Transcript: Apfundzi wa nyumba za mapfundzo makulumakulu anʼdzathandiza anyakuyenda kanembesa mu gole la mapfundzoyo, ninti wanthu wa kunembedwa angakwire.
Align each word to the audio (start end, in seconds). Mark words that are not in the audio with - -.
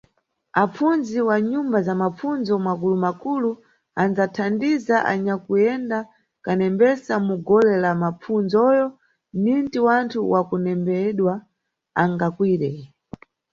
Apfundzi 0.63 1.19
wa 1.27 1.37
nyumba 1.49 1.77
za 1.87 1.93
mapfundzo 2.01 2.53
makulumakulu 2.67 3.51
anʼdzathandiza 4.01 4.95
anyakuyenda 5.11 5.99
kanembesa 6.43 7.13
mu 7.25 7.35
gole 7.47 7.75
la 7.83 7.91
mapfundzoyo, 8.01 8.87
ninti 9.41 9.77
wanthu 9.87 10.19
wa 10.33 10.41
kunembedwa 10.49 11.33
angakwire. 12.01 12.71